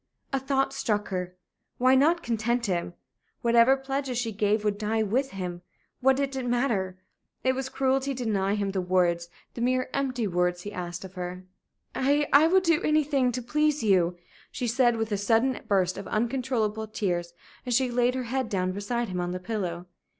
A 0.33 0.39
thought 0.39 0.73
struck 0.73 1.09
her. 1.09 1.35
Why 1.77 1.93
not 1.93 2.23
content 2.23 2.65
him? 2.65 2.95
Whatever 3.43 3.77
pledges 3.77 4.17
she 4.17 4.31
gave 4.31 4.63
would 4.65 4.79
die 4.79 5.03
with 5.03 5.29
him. 5.29 5.61
What 5.99 6.15
did 6.15 6.35
it 6.35 6.47
matter? 6.47 6.97
It 7.43 7.53
was 7.53 7.69
cruelty 7.69 8.15
to 8.15 8.23
deny 8.25 8.55
him 8.55 8.71
the 8.71 8.81
words 8.81 9.29
the 9.53 9.61
mere 9.61 9.91
empty 9.93 10.25
words 10.25 10.63
he 10.63 10.73
asked 10.73 11.05
of 11.05 11.13
her. 11.13 11.45
"I 11.93 12.27
I 12.33 12.47
would 12.47 12.63
do 12.63 12.81
anything 12.81 13.31
to 13.33 13.43
please 13.43 13.83
you!" 13.83 14.17
she 14.51 14.65
said, 14.65 14.97
with 14.97 15.11
a 15.11 15.17
sudden 15.17 15.59
burst 15.67 15.99
of 15.99 16.07
uncontrollable 16.07 16.87
tears, 16.87 17.35
as 17.67 17.75
she 17.75 17.91
laid 17.91 18.15
her 18.15 18.23
head 18.23 18.49
down 18.49 18.71
beside 18.71 19.09
him 19.09 19.19
on 19.21 19.33
the 19.33 19.39
pillow. 19.39 19.85